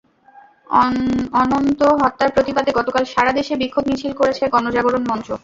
অনন্ত 1.41 1.81
হত্যার 2.01 2.29
প্রতিবাদে 2.35 2.71
গতকাল 2.79 3.03
সারা 3.13 3.31
দেশে 3.39 3.53
বিক্ষোভ 3.61 3.83
মিছিল 3.89 4.13
করেছে 4.19 4.43
গণজাগরণ 4.53 5.03
মঞ্চ। 5.09 5.27